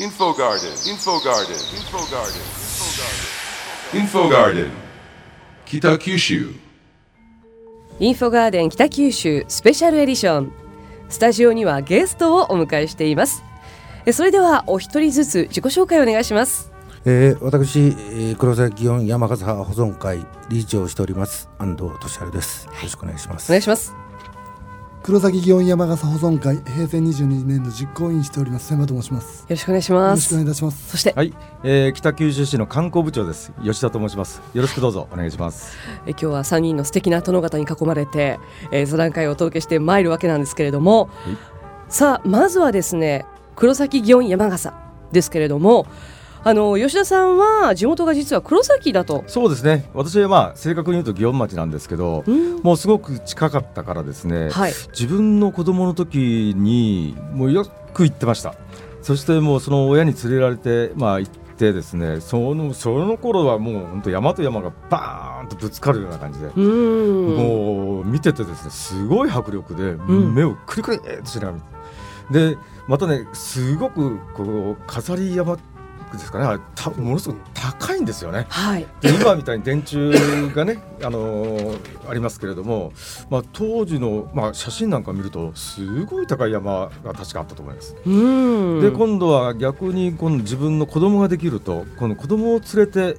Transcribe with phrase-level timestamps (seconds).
[0.00, 2.40] Info Garden, Info Garden, Info Garden,
[3.92, 4.70] Info Garden,
[5.66, 6.54] 北九州
[7.98, 10.52] インフォガーデン北九州スペシャルエディション
[11.10, 13.44] スタジオにはゲストをお迎えしています。
[14.06, 16.72] えそれではお一人ずつ自己紹介をお願いします。
[17.04, 22.64] えー、私、えー、黒崎祇園山笠保存会理事長をしております安藤俊治です。
[22.68, 23.50] よろしくお願いします。
[23.50, 24.09] お願いします
[25.02, 28.68] 黒崎祇園山笠保存会平成22年の実行委員しております。
[28.68, 30.16] 千葉と申しますよろしくお願いしよます。
[30.16, 30.90] ろしくお願いいたします。
[30.90, 31.34] そしてはい、
[31.64, 33.50] えー、北九州市の観光部長です。
[33.64, 34.42] 吉田と申します。
[34.52, 35.74] よろしくどうぞお願いします。
[36.06, 38.38] え今日は3人の素敵な殿方に囲まれて、
[38.72, 41.92] えー、座談会をお届けしてまいるわけなんですけれども、い。
[41.92, 43.24] さあまずはですね
[43.56, 44.74] 黒崎祇園山笠
[45.12, 45.86] ですけれども
[46.42, 49.24] あの吉田さんは地元が実は黒崎だと。
[49.26, 49.90] そうですね。
[49.92, 52.58] 私はまあ正確に言うと祇園町なんですけどうん。
[52.62, 58.54] もうすごく近かったからですね、はい、自分の子供の時にもうよく行ってました。
[59.02, 67.36] そしてもうその親に連れられてまあ行ってですねそのその頃はもう本当山と山がバーンとぶつかるような感じで、うん。
[67.36, 70.34] もう見ててですねすごい迫力でん。
[70.34, 71.70] 目をクリクリっとしながら見て。
[72.54, 75.58] でまたねすごくこう飾り山
[76.16, 78.46] ですかねあれたものすごく高いんですよね。
[78.48, 80.10] はいで今みたいに電柱
[80.54, 82.92] がね、 あのーありますけれども、
[83.30, 87.94] まあ、当時の、まあ、写真なんか見るとすごい高い山が確かあったと思います。
[88.04, 93.16] うんで今度は逆に今度自分の子供ができるとこの子供を連れて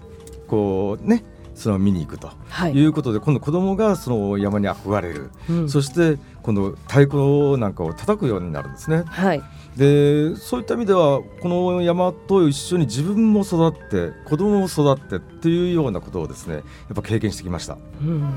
[0.48, 2.32] こうねその見に行くと。
[2.48, 2.74] はい。
[2.74, 5.70] いうことで今度子供がその山に憧れる、うん。
[5.70, 9.04] そして今度太鼓なんかを叩くようになるんですね。
[9.06, 9.44] はい。
[9.76, 16.64] でそういった意味ではこの山と一緒に自分も育って子供も育ってっていうようなことをですねやっ
[16.96, 17.78] ぱ経験してきました。
[18.02, 18.30] うん。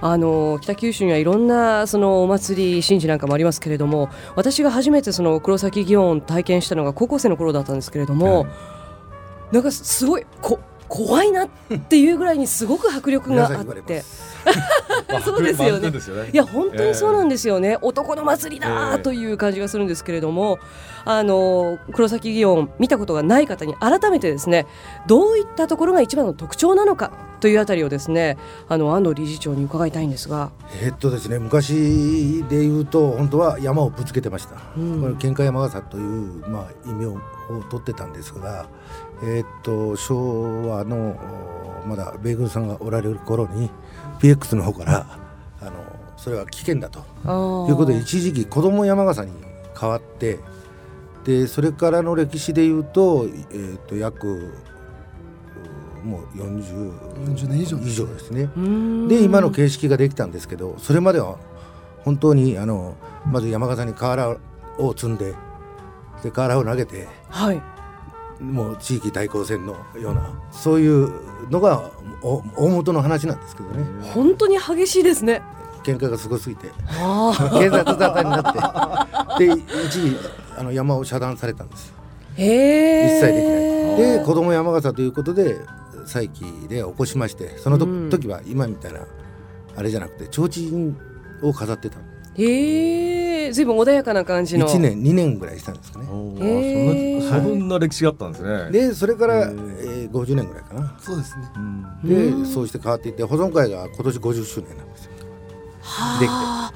[0.00, 8.50] あの北九州にはいろんなそのお祭り神事なんかもありますけれども私が初めてその黒崎祇園を体験したのが高校生の頃だったんですけれども、はい。
[9.52, 10.58] なんかすごいこ
[10.92, 11.48] 怖いなっ
[11.88, 14.04] ていうぐらいにすごく迫力があって。
[15.24, 15.98] そうですよねね
[16.32, 20.58] いや本当にそうなんですよね、男の祭りだええという感じがするんですけれども、
[21.04, 24.66] あの黒崎祇園見たことがない方に改めてですね
[25.06, 28.36] どういったところが一番の特徴なのかというあたりをですね
[28.68, 30.50] あの安藤理事長に伺いたいんですが。
[30.82, 34.56] えーっとですね、昔で言うと本当は山をぶつけてました。
[34.76, 37.18] うんこれ喧嘩山笠というまあ異名を
[37.70, 38.66] 取ってたんですが、
[39.22, 41.18] えーっと昭和の
[41.84, 43.70] おまだ米軍さんがおられる頃に
[44.20, 45.18] PX の方から
[45.60, 45.72] あの
[46.16, 47.00] それは危険だと。
[47.22, 49.32] ということで一時期子供山笠に
[49.78, 50.38] 変わって
[51.24, 54.52] でそれからの歴史でいうと,、えー、と約
[56.02, 56.92] うもう40
[57.26, 58.48] 40年以上以上ですね。
[59.08, 61.38] でで今の形式ができたんですけどそれまでは
[62.04, 62.96] 本当にあの
[63.26, 64.36] まず山笠に瓦
[64.78, 65.34] を積んで
[66.22, 67.62] で瓦を投げてはい
[68.42, 71.10] もう地域対抗戦のようなそういう
[71.50, 71.90] のが
[72.22, 73.84] お大元の話なんですけどね。
[74.14, 75.42] 本当に激しいですね。
[75.84, 80.16] 喧嘩がすごすぎてあ警察沙汰になって で一時
[80.56, 81.92] あの山を遮断されたんです。
[82.36, 82.42] ー。
[82.42, 83.54] へ一切できない。
[84.14, 85.58] えで子供山笠ということで
[86.06, 88.10] 再起で起こしましてそのとうん。
[88.10, 89.00] 時は今みたいな
[89.76, 90.94] あれじゃなくて提灯
[91.48, 91.98] を飾ってた。
[92.34, 94.66] へえずいぶん穏やかな感じの。
[94.68, 96.06] 1年2年ぐらいしたんですかね。
[96.10, 96.86] おへーー。
[96.86, 97.01] そんな
[97.40, 98.70] そんな歴史があったんですね。
[98.70, 100.10] でそれから、えへー。
[100.10, 100.94] ー50年ぐらいかな。
[100.98, 101.50] そうですね。
[101.56, 105.10] うんでうんそうして変わっていって保存会が今年50周年なんですよ。
[105.82, 106.72] はできあ。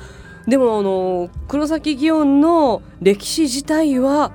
[0.48, 4.30] でもあの黒崎祇園の歴史自体は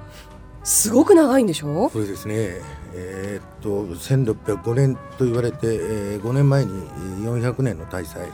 [0.64, 1.90] すごく長いんでしょ？
[1.92, 2.62] これですね。
[2.94, 8.28] えーっと1605年と言われて、え5年前にえー400年の大祭、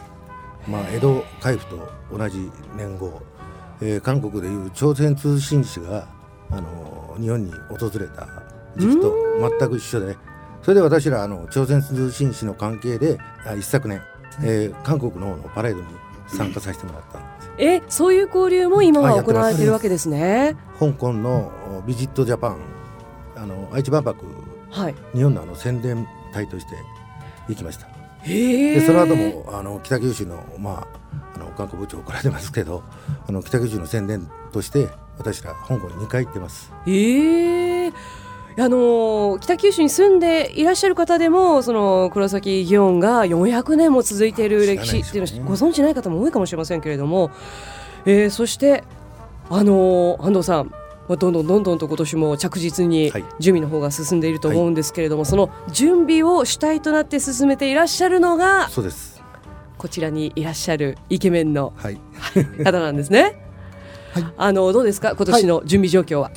[0.67, 3.21] まあ、江戸海部と同じ年号、
[3.81, 6.07] えー韓国でいう朝鮮通信使が、
[6.51, 8.27] あの日本に訪れた
[8.77, 9.13] 時期と
[9.59, 10.17] 全く一緒で
[10.61, 14.01] それで私らあの朝鮮通信使の関係であ一昨年、
[14.43, 15.87] えー韓国の方のパレードに
[16.27, 20.55] 参加させてもらったんですえそういう交流も今は行われてるわけですね。
[20.79, 22.57] 香港のおビジットジャパン
[23.35, 24.25] あの愛知万博
[24.69, 24.95] はい。
[25.15, 26.75] 日本のあの宣伝隊として
[27.47, 27.88] 行きました。
[28.25, 30.88] でその後もあの北九州の,、まあ、
[31.35, 32.83] あの観光部長来られてますけど
[33.27, 36.71] あの北九州の宣伝として私ら香港に2回行ってます。
[36.85, 37.93] ええ
[38.59, 47.29] あの北九州に住んでいらっしゃる方でもその黒崎祇園が400年も続いている歴史っていうのをご存知ない方も多いかもしれませんけれども、
[48.05, 48.83] えーそして
[49.49, 50.73] あの安藤さん
[51.07, 53.25] まあどんどんどんどんと今年も着実にはい。
[53.39, 59.21] 準備の方が進んでいると思うんですけれども、その準備を主体となって進めていらっしゃるのがそうです。
[59.77, 61.99] こちらにいらっしゃるイケメンのはい。
[62.65, 63.21] 方なんですね。
[63.21, 63.46] はい
[64.37, 65.13] あのどうですか？
[65.15, 66.31] 今年の準備状況は。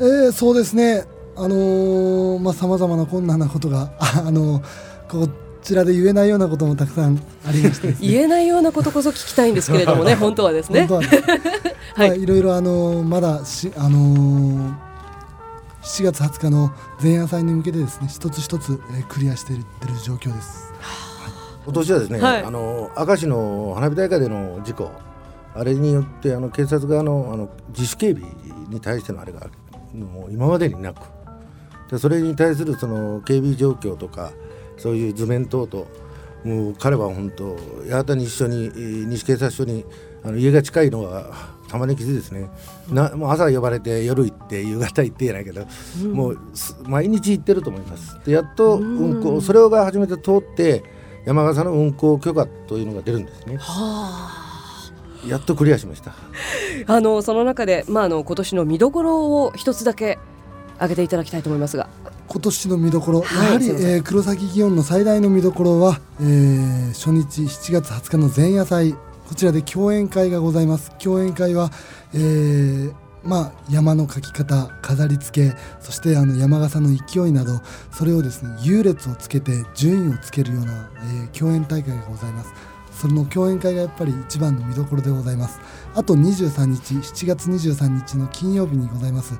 [0.00, 1.04] えー、そうですね。
[1.36, 4.62] あのー、まあさまざまな困難なことがあの
[5.08, 5.28] こ
[5.62, 10.86] ちらで言えないようなこともたくさんありまして、ね、 言えないようなことこそ聞きたいんですけれどもね本当はですね。
[10.86, 11.08] 本当はね。
[11.94, 14.72] はい、まあ、いろいろあのー、まだしあのー
[15.84, 16.72] 7月20日の
[17.02, 19.64] 前夜祭に向けてですね一つ一つ、えー、クリアしている
[20.02, 20.72] 状況です。
[20.80, 21.32] はい、
[21.64, 24.90] 今年はですね、はい、あの明石の花火大会での事故
[25.54, 28.28] あれによってあの警察側のあの自主警備
[28.68, 29.48] に対してのあれが
[29.94, 31.00] もう今までになく。
[31.90, 34.32] でそれに対するその警備状況とか
[34.76, 35.86] そういう図面等々
[36.44, 37.56] もう彼は本当
[37.90, 38.70] 八幡に一緒に
[39.06, 39.84] 西警察署に
[40.24, 42.50] あの家が近いのは玉ねぎですね。
[42.90, 45.66] なもう朝呼ばれて夜行って夕方行ってやないけど、
[46.02, 46.38] うん、もう
[46.84, 48.18] 毎日行ってると思います。
[48.24, 50.84] でやっと運行、それが初めて通って
[51.24, 53.58] 山笠の運行許可というのが出るんですね。
[55.28, 56.14] やっとクリアしました。
[56.86, 60.18] あのその中で、まあ、あの今年の見どころを一つだけ
[60.76, 61.88] 挙げていただきたいと思いますが。
[62.26, 68.94] 今年の見どころ、やはり、はい、えー、黒崎祇園の最大の見どころは、えー、初日7月20日の前夜祭。
[69.28, 70.90] こちらで講演会がございます。
[71.02, 71.70] 講演会は、
[72.12, 72.94] えー、
[73.24, 77.60] まあ、山の描き方飾り付けそしてあの山笠の勢いなど
[77.90, 82.52] それをですね優劣をつけて順位をつけるような、えー、講演大会がございます
[82.94, 85.60] その講演会がやっぱり一番の見どころでございます。
[85.94, 89.34] あと23日7月23日の金曜日にございます、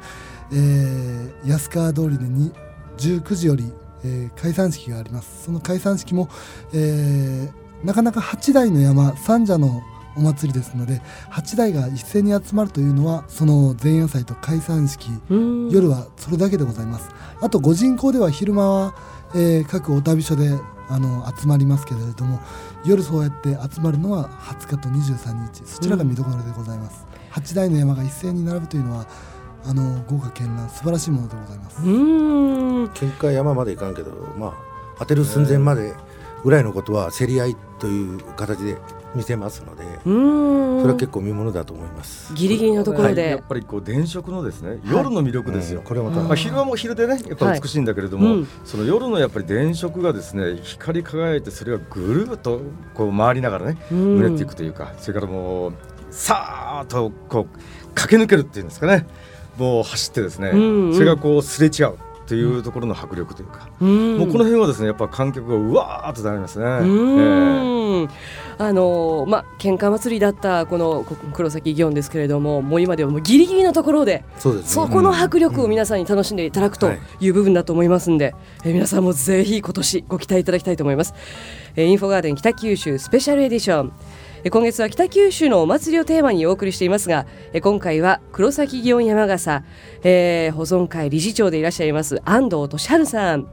[0.53, 2.53] えー、安川通りでに
[2.99, 3.73] 19時より、
[4.05, 5.45] えー、解散式があります。
[5.45, 6.29] その解散式も、
[6.73, 9.83] えーなかなか8台の山三社の
[10.17, 15.11] お祭りですので8台が一斉に集まるというのはその前夜祭と解散式
[15.71, 17.11] 夜はそれだけでございます。
[17.41, 18.95] あと御人口では昼間は、
[19.35, 20.51] えー、各お旅所で
[20.89, 22.41] あの集まりますけれども
[22.85, 25.63] 夜そうやって集まるのは20日と23日。
[25.65, 29.07] そちらが見どころでございます、うん、8台の山が一斉に並ぶというのは
[29.65, 31.81] あの豪華絢爛素晴らしいものでございます。
[31.83, 33.95] 喧嘩山までいかん。
[33.95, 34.55] けどまあ
[34.99, 36.15] 当てる寸前まで、えー
[36.45, 38.77] ぐらいのことは競り合いという形で
[39.15, 40.09] 見せますのでそ
[40.87, 42.35] れは結構見ものだと思います。
[42.35, 52.61] ギリギリのところで、はい、やっぱりこう電飾のですね夜の魅力ですよ、はいうん、これまた、まあ、昼はもう昼でねやっぱり美しいんだけれども、はいうん、その夜のやっぱり電飾がですね光り輝いてそれがぐるっと
[52.95, 55.73] こう回りながらねうねっていくというかそれからもう
[56.11, 59.07] さーっとこう駆け抜けるっていうんですかね。
[59.57, 61.95] もう走ってですね、うんうん、それがこうすれ違う
[62.27, 66.65] というところの迫力というか、うん、もうこの辺はですねやっぱ観客がうわーっとなりますね。
[66.65, 68.09] うん。
[68.57, 76.91] あのまあ喧嘩祭りだったこの黒崎祇園ですけれどももう今ではもうギリギリのところでそ、ね,、この迫力を皆さんに楽しんでいただくと
[77.21, 77.29] い。
[77.29, 78.35] う部分だと思いますんで、
[78.65, 81.15] うん、え皆さんもぜひ今年ご期待いただきたいと思います。
[81.77, 83.93] えインフォガーデン北九州スペシャルエディション
[84.51, 87.27] 今月は北九州のお祭りをテーマにお送りしていますが
[87.63, 89.65] 今回は黒崎祇園山笠、
[90.03, 93.49] えー、保存会理事長でいらっしゃいます安藤俊治さん。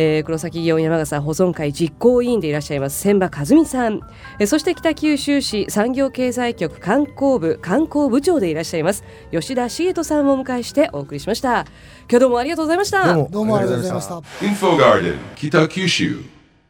[0.00, 4.00] えー、黒崎祇園山笠保存会実行委員でいらっしゃいます千葉和美さん、
[4.38, 9.02] えー、そして北九州市産業経済局観光部観光部長でいらっしゃいます
[9.32, 11.66] 吉田茂人さんをお迎えしてお送りしました。
[12.08, 13.12] 今日どうもありがとうございました。
[13.12, 13.56] どうも。
[13.56, 14.46] ありがとうございました。
[14.46, 16.37] インフォガーデン北九州